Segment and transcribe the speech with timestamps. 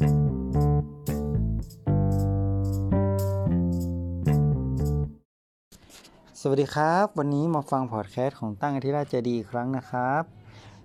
[0.00, 10.22] สวัสดีครับ วันนี้มาฟังพอดแคสต์ของตั้งอธิราชเจดีอีกครั้งนะครับ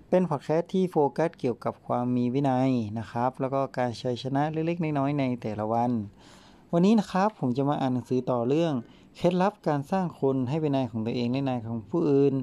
[0.08, 5.90] เป็นพอดแคสต์ที่โฟกัสเกี่ยวกับความมีวินัยนะครับ แล้วก็การชัยชนะเล็กๆน้อยๆในแต่ละวัน
[6.72, 8.72] วันนี้นะครับผมจะมาอ่านหนังสือต่อเรื่อง
[9.16, 12.34] เคล็ดลับการสร้างคนให้เป็นนายของตัวเองและนายของผู้อื่น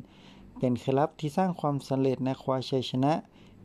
[0.60, 3.14] เป็นเคล็ดลับที่สร้างความสำเร็จในความชัยชนะ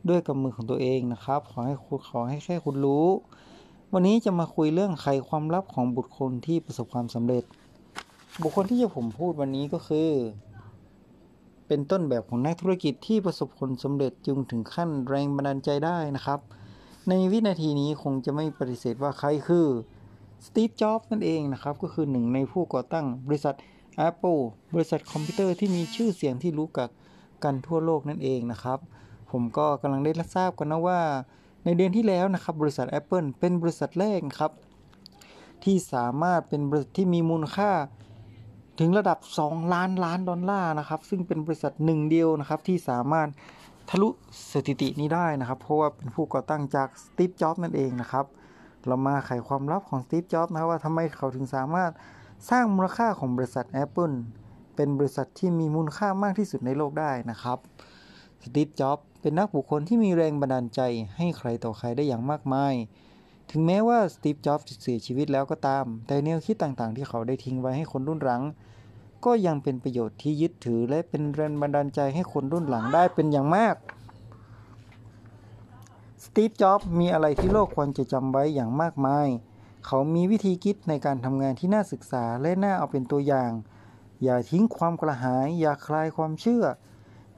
[0.07, 3.07] ด้วยกับมือของตัวเองนะครับ ขอให้คุณขอให้แค่คุณรู้
[3.93, 7.43] วันนี้จะมาคุยเรื่องไขความลับของบุคคลที่ประสบความสำเร็จ
[8.41, 10.09] บุคคลที่จะผมพูดวันนี้ก็คือ
[11.67, 16.39] เป็นต้นแบบของนักธุรกิจที่ประสบผลสำเร็จจึงถึงขั้นแรงบันดาลใจได้นะครับ
[17.09, 19.67] ในวินาทีนี้คงจะไม่ปฏิเสธว่าใครคือ
[20.45, 23.55] สตีฟ จ็อบส์นั่นเองนะครับ ก็คือหนึ่งในผู้ก่อตั้งบริษัท
[24.07, 24.41] Apple
[24.73, 26.89] บริษัทคอมพิวเตอร์ที่มีชื่อเสียงที่รู้จัก
[27.43, 28.79] กันทั่วโลกนั่นเองนะครับ
[29.31, 30.99] ผมก็กำลังได้รับทราบกันนะว่า
[31.65, 34.51] ในเดือนที่แล้วนะครับ บริษัท Apple เป็นบริษัทแรกนะครับ
[35.63, 37.71] ที่สามารถเป็นบริษัทที่มีมูลค่า
[38.79, 43.27] ถึงระดับ 2 ล้านล้านดอลลาร์นะครับ ซึ่งเป็นบริษัทหนึ่งเดียวนะครับที่สามารถ
[43.89, 44.09] ทะลุ
[44.51, 48.25] สถิตินี้ได้นะครับ เพราะว่าเป็นผู้ก่อตั้งจากสตีฟจ็อบส์นั่นเองนะครับ
[48.87, 51.91] เรามาไขความลับของสตีฟจ็อบส์นะว่าทำไมเขาถึงสามารถ
[52.49, 54.15] สร้างมูลค่าของบริษัท Apple
[54.75, 57.57] เป็นบริษัทที่มีมูลค่ามากที่สุดในโลกได้นะครับ
[58.43, 60.81] สตีฟจ็อบ เป็นนักบุคคลที่มีแรงบันดาลใจ
[61.17, 62.73] ให้ใครต่อใครได้อย่างมากมาย
[63.51, 68.43] ถึงแม้ว่าสตีฟ จ็อบส์เสียชีวิตแล้วก็ตาม แต่แนวคิดต่างๆ ที่เขาได้ทิ้งไว้ให้คนรุ่นหลัง
[69.25, 73.75] ก็ยังเป็นประโยชน์ที่ยึดถือและเป็นแรงบันดาลใจให้คนรุ่นหลังได้เป็นอย่างมาก
[76.23, 79.27] สตีฟ จ็อบส์มีอะไรที่โลกควรจะจำไว้อย่างมากมาย
[79.85, 83.51] เขามีวิธีคิดในการทำงานที่น่าศึกษาและน่าเอาเป็นตัวอย่าง
[84.23, 86.63] อย่าทิ้งความกระหาย อย่าคลายความเชื่อ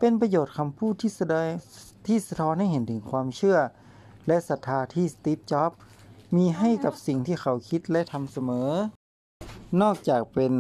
[0.04, 1.50] เป็นประโยชน์คำพูดที่แสดง
[2.08, 3.58] ที่สะท้อนให้เห็นถึงความเชื่อ
[4.28, 5.80] และศรัทธาที่สตีฟจ็อบส์
[6.36, 8.70] มีให้กับสิ่งที่เขาคิดและทำเสมอ
[9.82, 10.54] นอกจากเป็น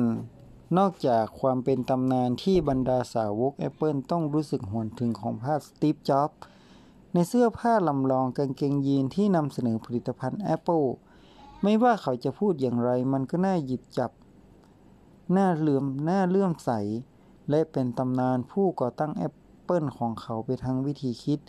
[0.77, 6.37] นอกจากความเป็นตำนานที่บรรดาสาวก Apple ต้องรู้สึกหวนถึงของภาพสตีฟจ็อบส์
[7.13, 10.87] ในเสื้อผ้าลำลองกางเกงยีนที่นำเสนอผลิตภัณฑ์ Apple
[11.63, 14.11] ไม่ว่าเขาจะพูดอย่างไรมันก็น่าหยิบจับ
[15.37, 16.71] น่าเลื่อมน่าเลื่อมใส
[17.51, 21.39] และเป็นตำนานผู้ก่อตั้ง Apple ของเขาไปทั้งวิธีคิด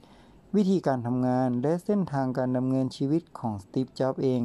[0.57, 4.43] วิธีการทำงานและเส้นทางการดำเนินชีวิตของสตีฟ จ็อบส์เอง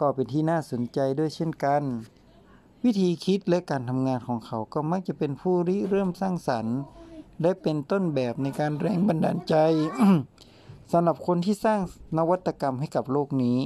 [0.00, 1.82] ก็เป็นที่น่าสนใจด้วยเช่นกัน
[2.84, 6.78] วิธีคิดและการทำงานของเขาก็มักจะเป็นผู้ริเริ่มสร้างสรรค์
[7.40, 9.54] และเป็นต้นแบบในการแรงบันดาลใจ
[10.92, 11.80] สำหรับคนที่สร้าง
[12.18, 13.58] นวัตกรรมให้กับโลกนี้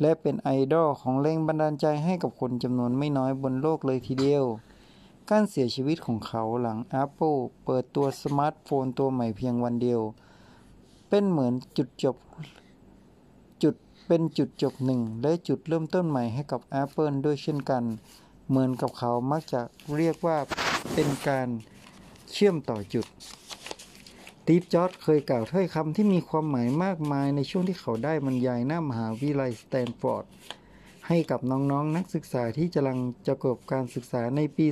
[0.00, 4.44] และเป็นไอดอลของแรงบันดาลใจให้กับคนจำนวนไม่น้อยบนโลกเลยทีเดียว
[5.30, 10.00] การเสียชีวิตของเขาหลัง Apple เปิดตัวสมาร์ทโฟนตัวใหม่เพียงวันเดียว
[11.08, 12.16] เป็นเหมือนจุดจบ
[13.62, 13.74] จุด
[14.06, 17.84] เป็นจุดจบหนึ่ง และจุดเริ่มต้นใหม่ให้กับ Apple ด้วยเช่นกัน
[18.48, 19.60] เหมือนกับเขามักจะ
[19.96, 20.38] เรียกว่า
[20.94, 21.48] เป็นการ
[22.32, 23.06] เชื่อมต่อจุด
[24.46, 30.24] ตีฟจ็อบเคยกล่าวถ้อยคำที่มีความหมายมากมายในช่วงที่เขาได้บรรยายหน้ามหาวิทยาลัยสแตนฟอร์ด
[31.08, 34.66] ให้กับน้องๆนนักศึกษาที่กำลังจะจบการศึกษาในปี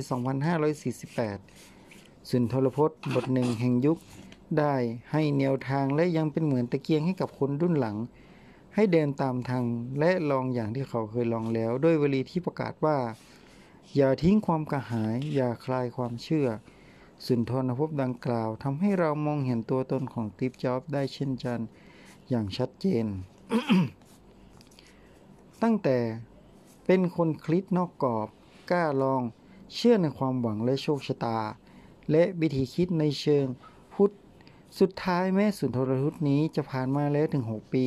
[1.31, 3.97] 2548 สุนทรพจน์บทหนึ่งแห่งยุค
[4.59, 4.75] ได้
[5.11, 7.97] ให้แนวทางและยังเป็นเหมือนตะเกียงให้กับคนรุ่นหลัง
[8.75, 9.63] ให้เดินตามทาง
[9.99, 12.97] และลองอย่างที่เขาเคยลองแล้ว ด้วยวลีที่ประกาศว่า
[13.95, 16.47] อย่าทิ้งความกระหาย อย่าคลายความเชื่อ
[17.25, 21.59] สุนทรภพดังกล่าวทำให้เรามองเห็นตัวตนของตีฟจ็อบได้เช่นกัน
[22.29, 23.05] อย่างชัดเจน
[25.67, 25.99] ตั้งแต่
[26.85, 28.27] เป็นคนคลิดนอกกรอบ
[28.71, 29.21] กล้าลอง
[29.73, 31.39] เชื่อในความหวังและโชคชะตา
[32.11, 33.45] และวิธีคิดในเชิง
[33.93, 34.11] พุทธ
[34.79, 37.85] สุดท้ายแม้สุนทรพจน์นี้จะผ่านมาแล้วถึง 6 ปี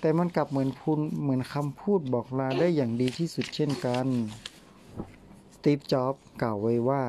[0.00, 4.06] แต่มันกลับเหมือนพูนเหมือนคำพูดบอกลาได้อย่างดีที่สุดเช่นกัน
[5.54, 7.02] สตีฟ จ็อบส์กล่าวไว้ว่า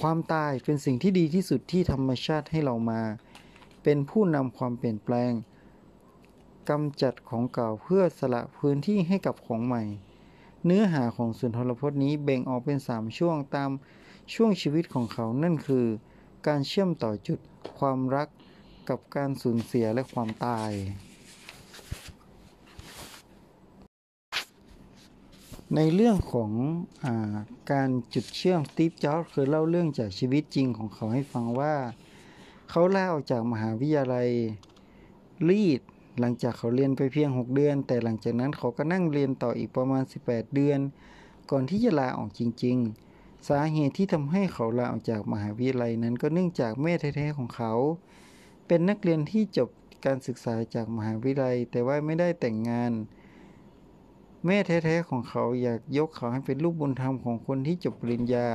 [0.00, 3.02] ความตายเป็นสิ่งที่ดีที่สุดที่ธรรมชาติให้เรามา
[3.82, 5.32] เป็นผู้นำความเปลี่ยนแปลง
[6.68, 9.82] กำจัดของเก่าเพื่อสละพื้นที่ให้กับของใหม่
[10.64, 13.70] เนื้อหาของสุนทรพจน์นี้แบ่งออกเป็น 3 ช่วงตาม
[14.34, 15.86] ช่วงชีวิตของเขานั่นคือ
[16.46, 17.40] การเชื่อมต่อจุด
[17.78, 18.28] ความรัก
[18.88, 20.70] กับการสูญเสียและความตาย
[25.74, 26.52] ในเรื่องของ
[27.04, 27.36] อา
[27.70, 31.74] การจุดเชื่อมสตีฟจ็อบส์เคยเล่าเรื่องจากชีวิตจริงของเขาให้ฟังว่า
[32.70, 34.28] เขาลาออกจากมหาวิทยาลัย
[35.48, 35.80] รีด
[36.20, 40.80] หลังจากเขาเรียนไปเพียง 6 เดือน แต่หลังจากนั้นเขาก็นั่งเรียนต่ออีกประมาณ 18 เดือน
[41.50, 42.76] ก่อนที่จะลาออกจริง
[43.12, 47.72] ๆ สาเหตุที่ทำให้เขาลาออกจากมหาวิทยาลัยนั้นก็เนื่องจากแม่แท้ๆของเขา
[48.66, 49.68] เป็นนักเรียนที่จบ
[50.04, 52.92] การศึกษาจากมหาวิทยาลัย แต่ว่าไม่ได้แต่งงาน
[54.46, 58.48] แม่แท้ๆของเขาอยากยกเขาให้เป็นลูกบุญธรรมของคนที่จบปริญญา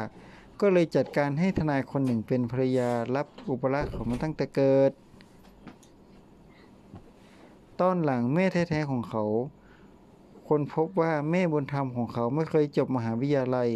[0.62, 4.92] ก็เลยจัดการให้ทนายคนหนึ่งเป็นภรรยารับอุปราชเขามาตั้งแต่เกิด
[7.82, 9.24] ตอนหลังแม่แท้ๆของเขา
[10.48, 13.70] คนพบว่าแม่บุญธรรมของเขาไม่เคยจบมหาวิทยาลัย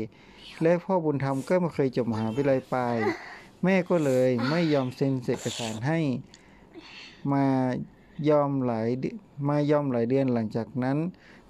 [0.61, 2.97] และพ่อบุญธรรมก็ไม่เคยจบมหาวิทยาลัยปลาย
[3.63, 5.99] แม่ก็เลยไม่ยอมเซ็นเอกสารให้
[7.33, 7.45] มา
[8.29, 8.87] ยอมหลาย
[9.49, 10.97] มายอมหลายเดือนหลังจากนั้น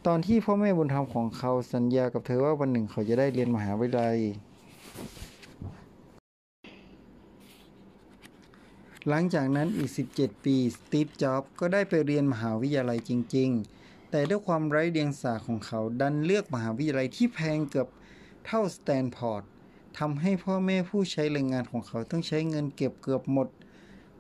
[0.05, 4.17] ตอนที่พ่อแม่บุญธรรมของเขาสัญญากับเธอว่าวันหนึ่งเขาจะได้เรียนมหาวิทยาลัย
[9.09, 13.49] หลังจากนั้นอีก 17 ปี สตีฟ จ็อบส์ก็ได้ไปเรียนมหาวิทยาลัยจริง
[13.79, 17.87] ๆ แต่ด้วยความไร้เดียงสาของเขาดันเลือกมหาวิทยาลัยที่แพงเกือบ
[18.45, 19.43] เท่าสแตนฟอร์ด
[19.99, 23.47] ทำให้พ่อแม่ผู้ใช้แรงงานของเขาต้องใช้เงินเก็บเกือบหมด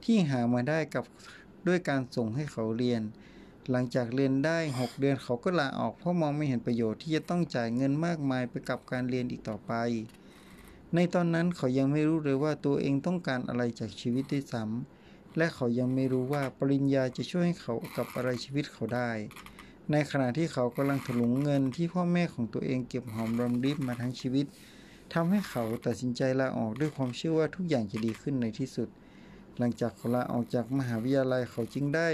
[0.03, 1.05] ที่หามาได้กับ
[1.67, 3.01] ด้วยการส่งให้เขาเรียน
[3.69, 9.73] หลังจากเรียนได้ 6 เดือนเขาก็ลาออกเพราะมองไม่เห็นประโยชน์ที่จะต้องจ่ายเงินมากมายไปกับการเรียนอีกต่อไป
[10.93, 19.11] ในตอนนั้นเขายังไม่รู้เลยว่าตัวเองต้องการอะไรจากชีวิตด้วยซ้ำและเขายังไม่รู้ว่าปริญญาจะช่วยให้เขากับอะไรชีวิตเขาได้
[19.91, 24.45] ในขณะที่เขากำลังถลุงเงินที่พ่อแม่ของตัวเองเก็บหอมรอมริบมาทั้งชีวิต
[25.13, 28.89] ทำให้เขาตัดสินใจลาออกด้วยความเชื่อว่าทุกอย่างจะดีขึ้นในที่สุด
[29.57, 32.07] หลังจากเขาลาออกจากมหาวิทยาลัยเขาจึงได้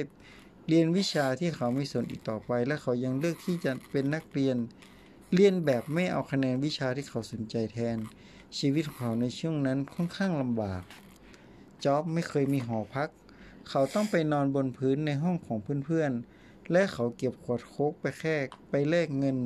[0.68, 4.58] เรียนวิชาที่เขาไม่สนอีกต่อไป และเขายังเลือกที่จะเป็นนักเรียน
[5.36, 7.98] เรียนแบบไม่เอาคะแนนวิชาที่เขาสนใจแทน
[8.58, 10.82] ชีวิตของเขาในช่วงนั้นค่อนข้างลำบาก
[11.84, 13.10] จ็อบไม่เคยมีหอพัก
[13.70, 18.36] เขาต้องไปนอนบนพื้นในห้องของเพื่อนๆ และเขาเก็บขวดโค้กไปแค่
[18.70, 19.38] ไปแลกเงิน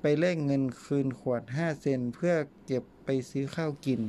[0.00, 2.34] ไปแลกเงินคืนขวด 5 เซนเพื่อ
[2.66, 4.00] เก็บไปซื้อข้าวกิน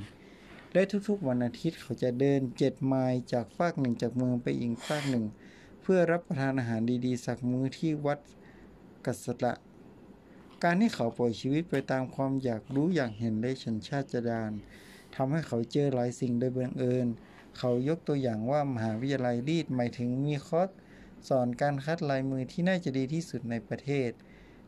[0.73, 5.25] และทุกๆวันอาทิตย์เขาจะเดิน7ไมล์จากฟากหนึ่งจากเมืองไปอีกฟากหนึ่ง
[5.81, 8.19] เพื่อรับประทานอาหารดีๆ สักมื้อที่วัด
[9.05, 9.53] กัสละ
[10.63, 14.51] การที่เขาปล่อยชีวิตไปตามความอยากรู้อยากเห็นได้ชันชาติดาน
[15.15, 17.07] ทำให้เขาเจอหลายสิ่งโดยบังเอิญ
[17.57, 20.69] เขายกตัวอย่างว่ามหาวิทยาลัยรีดหมายถึงมีคอร์ส
[21.27, 24.09] สอนการคัดลายมือที่น่าจะดีที่สุดในประเทศ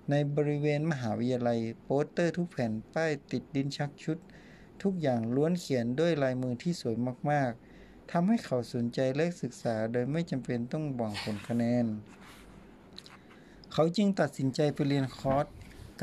[0.10, 4.18] ในบริเวณมหาวิทยาลัย โปสเตอร์ทุกแผ่นป้ายติดดินชักชุด
[4.84, 6.96] ทุกอย่างล้วนเขียนด้วยลายมือที่สวย
[7.32, 11.86] มากๆทำให้เขาสนใจและศึกษาโดยไม่จำเป็นต้องหวังผลคะแนน
[13.74, 15.48] เขาจึงตัดสินใจไปเรียนคอร์ส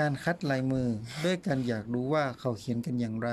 [0.00, 0.88] การคัดลายมือ
[1.24, 3.30] ด้วยการอยากรู้ว่าเขาเขียนกันอย่างไร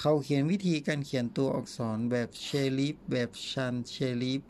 [0.00, 4.42] เขาเขียนวิธีการเขียนตัวอักษรแบบ serif แบบ sans serif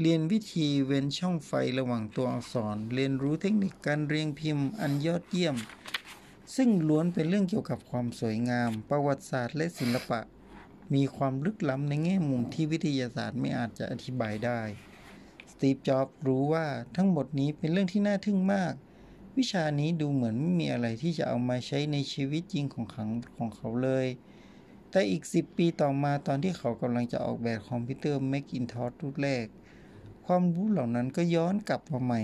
[0.00, 5.56] เรียนวิธีเว้นช่องไฟระหว่างตัวอักษร เรียนรู้เทคนิคการเรียงพิมพ์อันยอดเยี่ยม
[6.56, 10.20] ซึ่งล้วนเป็นเรื่องเกี่ยวกับความสวยงาม ประวัติศาสตร์และศิลปะ
[10.94, 14.60] มีความลึกล้ำในแง่มุมที่วิทยาศาสตร์ไม่อาจจะอธิบายได้
[15.52, 18.74] สตีฟ จ็อบส์รู้ว่าทั้งหมดนี้เป็นเรื่องที่น่าทึ่งมาก
[19.38, 23.04] วิชานี้ดูเหมือนไม่มีอะไรที่จะเอามาใช้ในชีวิตจริงของเขา
[23.36, 24.06] ของเขาเลย
[24.90, 29.46] แต่อีก 10 ปีต่อมาตอนที่เขากำลังจะออกแบบคอมพิวเตอร์ Macintosh รุ่นแรก
[30.26, 32.22] ความรู้เหล่านั้นก็ย้อนกลับมาใหม่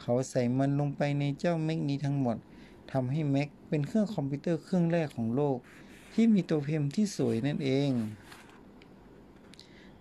[0.00, 2.36] เขาใส่มันลงไปในเจ้า Mac นี้ทั้งหมด
[2.92, 5.56] ทำให้ Mac เป็นเครื่องคอมพิวเตอร์เครื่องแรกของโลก
[6.14, 7.90] ที่มีตัวพิมพ์ที่สวยนั่นเอง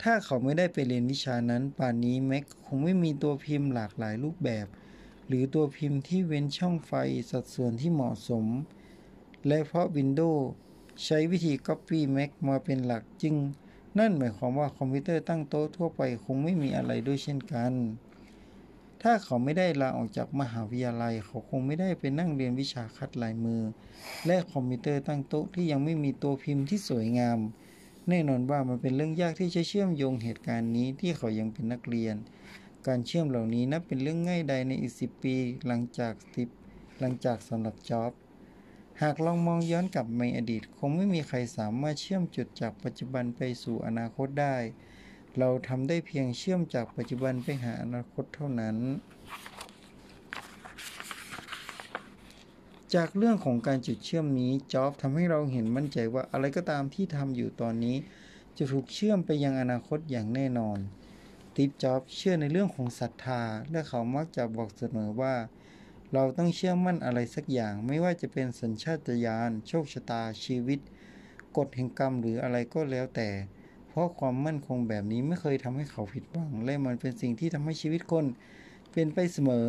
[0.02, 4.68] ถ้าเขาไม่ได้ไปเรียนวิชานั้น ป่านนี้ Mac คงไม่มีตัวพิมพ์หลากหลายรูปแบบ
[5.30, 6.94] หรือตัวพิมพ์ที่เว้นช่องไฟ
[7.32, 8.46] สัดส่วนที่เหมาะสม
[9.48, 10.42] และเพราะ Windows
[11.06, 13.36] ใช้วิธี Copy Mac มาเป็นหลักจึง
[14.00, 17.74] นั่นหมายความว่าคอมพิวเตอร์ตั้งโต๊ะทั่วไปคงไม่มีอะไรด้วยเช่นกัน
[19.02, 23.62] ถ้าเขาไม่ได้ลาออกจากมหาวิทยาลัย เขาคงไม่ได้ไปนั่งเรียนวิชาคัดลายมือ
[24.26, 27.40] และคอมพิวเตอร์ตั้งโต๊ะที่ยังไม่มีตัวพิมพ์ที่สวยงาม
[28.10, 32.16] แน่นอนว่ามันเป็นเรื่องยากที่จะเชื่อมโยงเหตุการณ์นี้ที่เขายังเป็นนักเรียน
[32.90, 35.36] การเชื่อมเหล่านี้นับเป็นเรื่องง่ายใดในอีกสิปี
[35.68, 36.50] หลังจากสิบ
[37.00, 38.12] หลังจากสำหรับจ็อบ
[39.02, 44.56] หากลองมองย้อนกลับในอดีต คงไม่มีใครสามารถเชื่อมจุดจากปัจจุบันไปสู่อนาคตได้
[45.38, 48.78] เราทำได้เพียงเชื่อมจากปัจจุบันไปหาอนาคตเท่านั้น
[52.94, 57.96] จากเรื่องของการจุดเชื่อมนี้จ็อบทำให้เราเห็นมั่นใจว่าอะไรก็ตามที่ทำอยู่ตอนนี้
[58.58, 60.80] จะถูกเชื่อมไปยังอนาคตอย่างแน่นอน
[61.62, 65.36] ติปจ็อบเชื่อในเรื่องของศรัทธา และเขามักจะบอกเสมอว่า
[66.14, 70.80] เราต้องเชื่อมั่นอะไรสักอย่าง ไม่ว่าจะเป็นสัญชาตญาณโชคชะตาชีวิต
[71.58, 73.30] กฎแห่งกรรมหรืออะไรก็แล้วแต่
[73.88, 78.26] เพราะความมั่นคงแบบนี้ไม่เคยทำให้เขาผิดหวัง และมันเป็นสิ่งที่ทำให้ชีวิตคน
[78.92, 79.68] เป็นไปเสมอ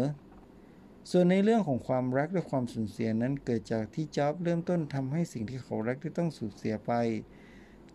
[1.10, 6.92] ส่วนในเรื่องของความรักและความสูญเสียนั้นเกิดจากที่จ็อบเริ่มต้นทำให้สิ่งที่เขารักได้ต้องสูญเสียไป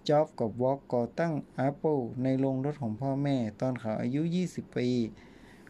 [0.10, 1.34] จ็อบกับวอลก่อตั้ง
[1.68, 4.90] Apple ในโรงรถของพ่อแม่ ตอนเขาอายุ 20 ปี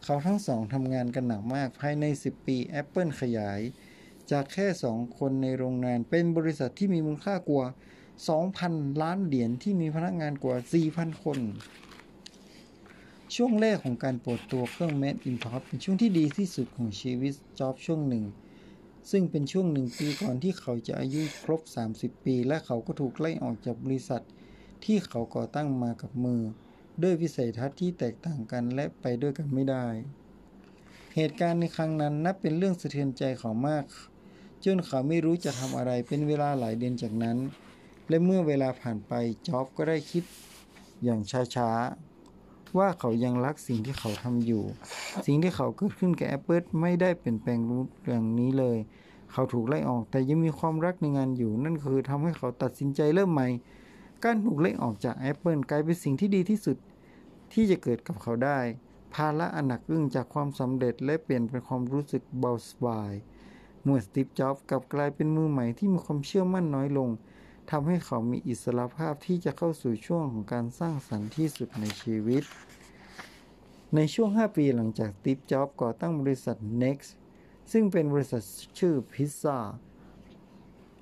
[0.04, 3.60] เขาทั้งสองทำงานกันหนักมากภายใน 10 ปี Apple ขยาย
[4.30, 7.66] จากแค่ 2 คนในโรงงานเป็นบริษัทที่มีมูลค่ากว่า
[8.36, 10.56] 2,000 ล้านเหรียญที่มีพนักงานกว่า
[10.90, 11.38] 4,000 คน
[13.34, 18.24] ช่วงแรกของการเปิดตัวเครื่อง Macintosh เป็นช่วงที่ดีที่สุดของชีวิตจ็อบช่วงหนึ่ง
[19.10, 21.60] ซึ่งเป็นช่วงหนึ่งปีก่อนที่เขาจะอายุครบ
[21.92, 24.22] 30 ปี และเขาก็ถูกไล่ออกจากบริษัท
[24.84, 26.40] ที่เขาก่อตั้งมากับมือ
[27.02, 29.86] ด้วยวิสัยทัศน์ที่แตกต่างกันและไปด้วยกันไม่ได้
[31.16, 33.84] เหตุการณ์ในครั้งนั้นนับเป็นเรื่องสะเทือนใจเขามาก
[34.64, 37.38] จนเขาไม่รู้จะทำอะไรเป็นเวลาหลายเดือนจากนั้น
[38.08, 39.12] และเมื่อเวลาผ่านไป
[39.46, 40.24] จ็อบก็ได้คิด
[41.04, 41.20] อย่าง
[41.54, 42.05] ช้าๆ
[42.78, 44.64] ว่าเขายังรักสิ่งที่เขาทำอยู่
[45.26, 48.78] สิ่งที่เขาเกิดขึ้นกับ Apple ไม่ได้เปลี่ยนแปลงรูปอย่างนี้เลย
[49.32, 53.48] เขาถูกไล่ออกแต่ยังมีความรักในงานอยู่ นั่นคือทำให้เขาตัดสินใจเริ่มใหม่
[54.24, 56.76] การถูกไล่ออกจาก Apple กลายเป็นสิ่งที่ดีที่สุด
[57.52, 58.58] ที่จะเกิดกับเขาได้
[59.14, 63.12] ภาระอันหนักอึ้งจากความสำเร็จและเปลี่ยนเป็นความรู้สึกเบาสบาย
[63.82, 67.08] เมื่อสตีฟจ็อบส์กลับกลายเป็นมือใหม่ที่มีความเชื่อมั่นน้อยลง
[67.70, 72.42] ทำให้เขามีอิสรภาพที่จะเข้าสู่ช่วงของการสร้างสรรค์ที่สุดในชีวิต
[73.94, 77.10] ในช่วง 5 ปีหลังจากตีฟจ็อบก่อตั้งบริษัท Next
[77.72, 78.42] ซึ่งเป็นบริษัท
[78.78, 79.58] ชื่อพิซซ่า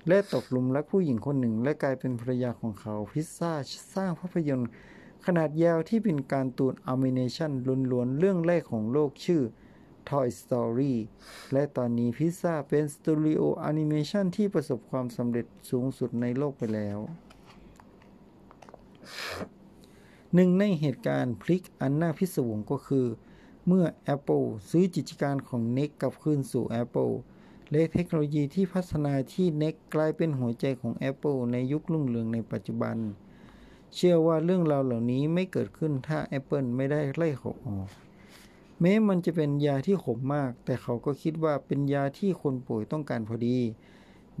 [0.07, 3.51] และตกหลุมรักผู้หญิงคนหนึ่ง และกลายเป็นภรรยาของเขาพิซซ่า
[3.95, 4.69] สร้างภาพยนตร์
[5.25, 7.51] ขนาดยาวที่เป็นการ์ตูนอนิเมชัน
[7.91, 9.41] ล้วนๆเรื่องแรกของโลกชื่อ
[10.09, 10.95] Toy Story
[11.53, 16.99] และตอนนี้พิซซ่าเป็นสตูดิโอแอนิเมชันที่ประสบความสำเร็จสูงสุดในโลกไปแล้ว
[20.33, 23.05] หนึ่งในเหตุการณ์พลิกอันน่าพิศวงก็คือ
[23.67, 23.85] เมื่อ
[24.15, 27.13] Apple ซื้อกิจการของ Next กลับคืนสู่ Apple
[27.71, 32.97] และเทคโนโลยีที่พัฒนาที่ Next กลายเป็นหัวใจของ Apple ในยุครุ่งเรืองในปัจจุบัน
[33.95, 37.87] เชื่อว่าเรื่องราวเหล่านี้ไม่เกิดขึ้นถ้า Apple ไม่ได้ไล่เขาออก
[38.81, 43.57] แม้มันจะเป็นยาที่ขมมาก แต่เขาก็คิดว่าเป็นยาที่คนป่วยต้องการพอดี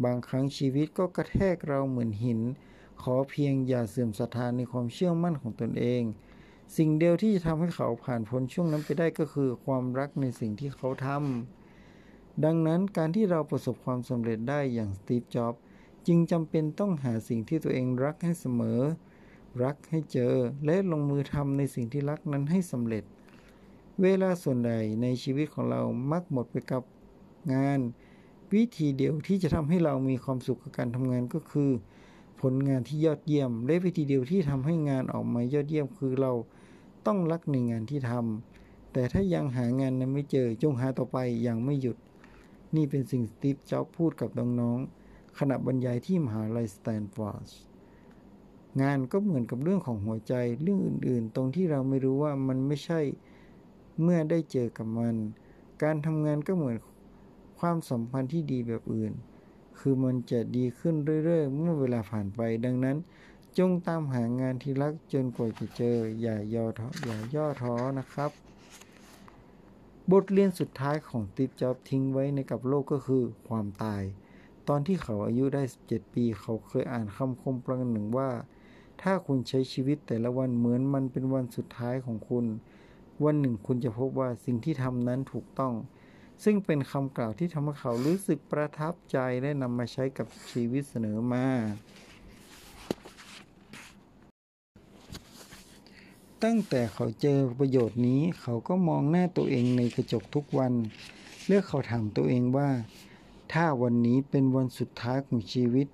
[0.03, 2.39] บางครั้งชีวิตก็กระแทกเราเหมือนหิน
[3.01, 6.03] ขอเพียงอย่าเสื่อมศรัทธาในความเชื่อมั่นของตนเอง
[6.77, 15.53] สิ่งเดียวที่จะทำให้เขาผ่านพ้นช่วงนั้นไปได้ก็คือความรักในสิ่งที่เขาทำดังนั้นการที่เราประสบความสำเร็จได้อย่างสตีฟจ็อบ
[16.07, 18.81] จึงจำเป็นต้องหาสิ่งที่ตัวเองรักให้เสมอ
[19.63, 20.33] รักให้เจอ
[20.65, 23.03] และลงมือทำในสิ่งที่รักนั้นให้สำเร็จ
[24.01, 24.71] เวลาส่วนใด
[25.01, 26.83] ในชีวิตของเรามักหมดไปกับ
[27.53, 27.79] งาน
[28.53, 31.71] วิธีเดียวที่จะทำให้เรามีความสุขกับการทำงานก็คือ
[32.41, 36.31] ผลงานที่ยอดเยี่ยม และวิธีเดียวที่ทำให้งานออกมายอดเยี่ยมคือเรา
[37.05, 41.97] ต้องรักในงานที่ทำแต่ถ้ายังหางานนั้นไม่เจอจงหาต่อไปอย่างไม่หยุด
[42.75, 47.47] นี่เป็นสิ่งสตีฟจ็อบพูดกับน้องๆขณะบรรยายที่มหาลัยสแตนฟอร์ด
[48.81, 52.99] งานก็เหมือนกับเรื่องของหัวใจเรื่องอื่น ๆ ตรงที่เราไม่รู้ว่ามันไม่ใช่
[54.01, 55.15] เมื่อได้เจอกับมัน
[55.83, 56.77] การทำงานก็เหมือน
[57.59, 59.13] ความสัมพันธ์ที่ดีแบบอื่น
[59.79, 62.97] คือมันจะดีขึ้นเรื่อยๆ เมื่อเวลาผ่านไป ดังนั้น
[63.57, 68.31] จงตามหางานที่รักจนกว่าจะเจอ อย่าย่อท้ออย่าย่อท้อนะครับ
[70.11, 74.03] บทเรียนสุดท้ายของติปจ็อบทิ้งไว้ในกับโลกก็คือความตาย
[74.67, 78.29] ตอนที่เขาอายุได้ 17 ปี เขาเคยอ่านคำคมประหนึ่งว่า
[79.01, 82.45] ถ้าคุณใช้ชีวิตแต่ละวันเหมือนมันเป็นวันสุดท้ายของคุณ
[83.23, 85.73] วันหนึ่งคุณจะพบว่าสิ่งที่ทำนั้นถูกต้อง
[86.43, 91.45] ซึ่งเป็นคำกล่าวที่ทำให้เขารู้สึกประทับใจและนำมาใช้กับชีวิตเสนอมา
[96.43, 100.73] ตั้งแต่เขาเจอประโยชน์นี้ เขาก็มองหน้าตัวเองในกระจกทุกวัน
[101.45, 102.69] เลือกเขาถามตัวเองว่า
[103.53, 105.87] ถ้าวันนี้เป็นวันสุดท้ายของชีวิต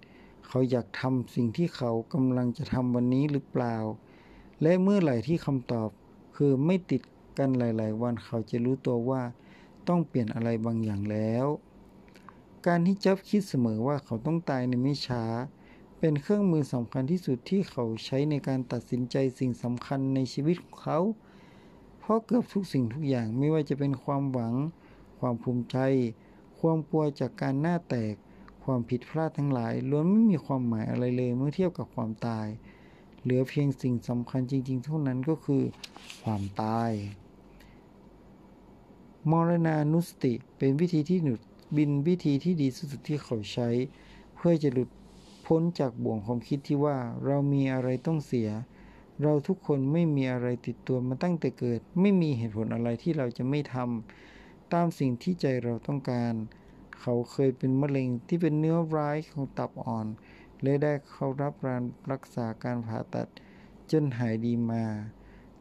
[0.47, 3.75] เขาอยากทำสิ่งที่เขากำลังจะทำวันนี้หรือเปล่า
[4.61, 5.89] และเมื่อไหร่ที่คำตอบ
[6.35, 7.01] คือไม่ติด
[7.37, 9.21] กันหลาย ๆ วันเขาจะรู้ตัวว่า
[9.87, 11.47] ต้องเปลี่ยนอะไรบางอย่างแล้ว
[12.65, 15.23] การที่จ็อบคิดเสมอว่าเขาต้องตายในไม่ช้า
[15.99, 20.99] เป็นเครื่องมือสำคัญที่สุดที่เขาใช้ในการตัดสินใจสิ่งสำคัญในชีวิตของเขา
[21.99, 24.53] เพราะเกือบทุกสิ่งทุกอย่างไม่ว่าจะเป็นความหวัง
[25.19, 25.77] ความภูมิใจ
[26.59, 28.15] ความกลัวจากการหน้าแตก
[28.63, 32.47] ความผิดพลาดทั้งหลายล้วนไม่มีความหมายอะไรเลยเมื่อเทียบกับความตาย
[33.21, 35.63] เหลือเพียงสิ่งสำคัญจริง ๆ เท่านั้นก็คือ
[36.23, 36.91] ความตาย
[39.29, 41.39] มรณานุสติเป็นวิธีที่หนุด
[41.77, 43.69] บินวิธีที่ดีสุดที่เขาใช้
[44.35, 44.89] เพื่อจะหลุด
[45.45, 48.49] พ้นจากบ่วงความคิดที่ว่าเรามีอะไรต้องเสีย
[49.21, 56.33] เราทุกคนไม่มีอะไรติดตัวมาตั้งแต่เกิด ไม่มีเหตุผลอะไรที่เราจะไม่ทำตามสิ่งที่ใจเราต้องการ
[57.01, 60.07] เขาเคยเป็นมะเร็งที่เป็นเนื้อร้ายของตับอ่อน
[60.61, 63.27] และได้เข้ารับการรักษาการผ่าตัด
[63.91, 64.85] จนหายดีมา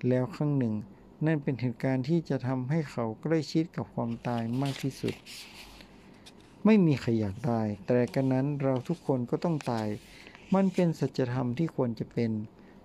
[0.08, 0.74] แล้วครั้งหนึ่ง
[1.26, 5.14] นั่นเป็นเหตุการณ์ที่จะทำให้เขาใกล้ชิดกับความตายมากที่สุด
[6.64, 9.88] ไม่มีใครอยากตาย แต่กันนั้นเราทุกคนก็ต้องตาย
[10.54, 12.30] มันเป็นสัจธรรมที่ควรจะเป็น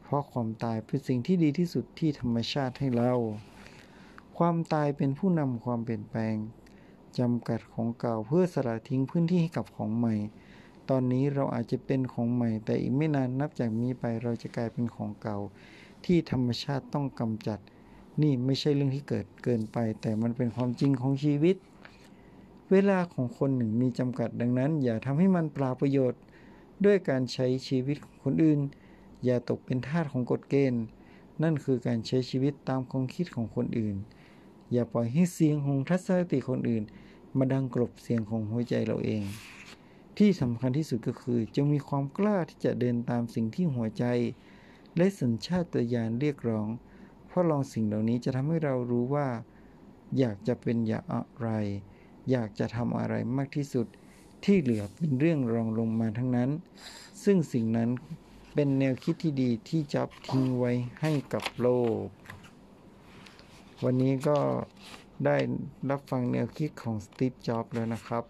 [0.04, 3.13] เพราะความตายเป็นสิ่งที่ดีที่สุดที่ธรรมชาติให้เรา
[4.38, 6.36] ความตายเป็นผู้นำความเปลี่ยนแปลง
[7.20, 10.15] จำกัดของเก่าเพื่อสละทิ้งพื้นที่ให้กับของใหม่
[10.89, 15.38] ตอนนี้เราอาจจะเป็นของใหม่ แต่อีกไม่นานนับจากนี้ไปเราจะกลายเป็นของเก่า
[16.06, 17.60] ที่ธรรมชาติต้องกำจัด
[18.22, 21.55] นี่ไม่ใช่เรื่องที่เกิดเกินไป แต่มันเป็นความจริงของชีวิต
[22.72, 26.22] เวลาของคนหนึ่งมีจำกัดดังนั้น อย่าทำให้มันเปล่าประโยชน์
[26.86, 28.60] ด้วยการใช้ชีวิตของคนอื่น
[29.25, 30.84] อย่าตกเป็นทาสของกฎเกณฑ์
[31.43, 33.95] นั่นคือการใช้ชีวิตตามความคิดของคนอื่น
[34.72, 36.84] อย่าปล่อยให้เสียงของทัศนคติคนอื่น
[37.38, 39.24] มาดังกลบเสียงของหัวใจเราเอง
[40.17, 44.05] ที่สำคัญที่สุดก็คือจงมีความกล้าที่จะเดินตามสิ่งที่หัวใจ
[44.98, 46.67] และสัญชาตญาณเรียกร้อง
[47.36, 49.27] ราะลองสิ่งเหล่านี้จะทำให้เรารู้ว่า
[50.20, 51.50] อยากจะเป็นอย่างอะไร
[52.32, 53.88] อยากจะทำอะไรมากที่สุด
[54.44, 56.50] ที่เหลือเป็นเรื่องรองลงมาทั้งนั้น
[57.24, 57.89] ซึ่งสิ่งนั้น
[58.54, 61.70] เป็นแนวคิดที่ดีที่จับทิ้งไว้ให้กับโล
[62.04, 62.06] ก
[63.84, 64.38] วันนี้ก็
[65.25, 65.38] ได้
[65.89, 68.24] รับฟังแนวคิดของสตีฟจ็อบแล้วนะครับ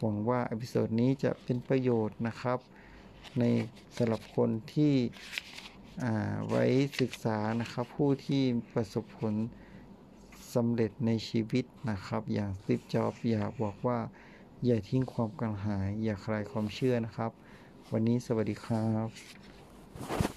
[0.00, 2.58] หวังว่า episode นี้จะเป็นประโยชน์นะครับ
[3.38, 3.44] ใน
[3.96, 4.94] สำหรับคนที่
[6.48, 6.64] ไว้
[7.00, 9.34] ศึกษานะครับ ผู้ที่ประสบผล
[10.54, 13.98] สำเร็จในชีวิตนะครับ อย่างสตีฟจ็อบอยากบอกว่า
[14.66, 17.30] อย่าทิ้งความกระหาย อย่าคลายความเชื่อนะครับ
[17.92, 20.35] วันนี้สวัสดีครับ